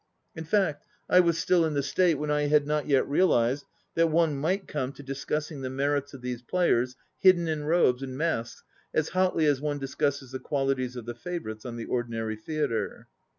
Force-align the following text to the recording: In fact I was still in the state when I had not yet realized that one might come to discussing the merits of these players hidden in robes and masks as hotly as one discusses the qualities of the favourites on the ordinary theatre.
In 0.35 0.45
fact 0.45 0.87
I 1.07 1.19
was 1.19 1.37
still 1.37 1.63
in 1.63 1.75
the 1.75 1.83
state 1.83 2.15
when 2.15 2.31
I 2.31 2.47
had 2.47 2.65
not 2.65 2.87
yet 2.87 3.07
realized 3.07 3.65
that 3.93 4.09
one 4.09 4.35
might 4.35 4.67
come 4.67 4.91
to 4.93 5.03
discussing 5.03 5.61
the 5.61 5.69
merits 5.69 6.11
of 6.15 6.23
these 6.23 6.41
players 6.41 6.95
hidden 7.19 7.47
in 7.47 7.65
robes 7.65 8.01
and 8.01 8.17
masks 8.17 8.63
as 8.95 9.09
hotly 9.09 9.45
as 9.45 9.61
one 9.61 9.77
discusses 9.77 10.31
the 10.31 10.39
qualities 10.39 10.95
of 10.95 11.05
the 11.05 11.13
favourites 11.13 11.65
on 11.65 11.75
the 11.75 11.85
ordinary 11.85 12.35
theatre. 12.35 13.09